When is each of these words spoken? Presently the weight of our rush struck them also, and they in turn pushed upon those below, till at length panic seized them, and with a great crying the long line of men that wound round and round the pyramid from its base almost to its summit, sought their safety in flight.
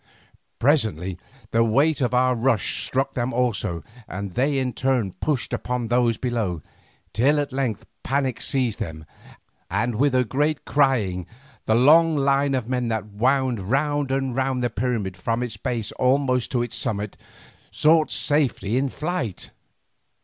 Presently 0.57 1.19
the 1.51 1.63
weight 1.63 2.01
of 2.01 2.11
our 2.11 2.33
rush 2.33 2.83
struck 2.83 3.13
them 3.13 3.31
also, 3.31 3.83
and 4.07 4.33
they 4.33 4.57
in 4.57 4.73
turn 4.73 5.13
pushed 5.13 5.53
upon 5.53 5.89
those 5.89 6.17
below, 6.17 6.63
till 7.13 7.39
at 7.39 7.51
length 7.53 7.85
panic 8.01 8.41
seized 8.41 8.79
them, 8.79 9.05
and 9.69 9.93
with 9.93 10.15
a 10.15 10.25
great 10.25 10.65
crying 10.65 11.27
the 11.67 11.75
long 11.75 12.17
line 12.17 12.55
of 12.55 12.67
men 12.67 12.87
that 12.87 13.05
wound 13.11 13.69
round 13.69 14.09
and 14.11 14.35
round 14.35 14.63
the 14.63 14.71
pyramid 14.71 15.15
from 15.15 15.43
its 15.43 15.55
base 15.55 15.91
almost 15.99 16.51
to 16.51 16.63
its 16.63 16.75
summit, 16.75 17.15
sought 17.69 18.07
their 18.07 18.11
safety 18.15 18.77
in 18.77 18.89
flight. 18.89 19.51